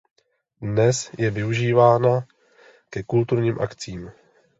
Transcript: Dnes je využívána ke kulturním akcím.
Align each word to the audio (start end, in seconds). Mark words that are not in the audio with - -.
Dnes 0.61 0.97
je 1.17 1.27
využívána 1.37 2.13
ke 2.89 2.99
kulturním 3.03 3.57
akcím. 3.65 4.01